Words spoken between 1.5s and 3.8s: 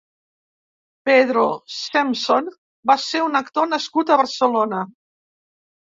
Sempson va ser un actor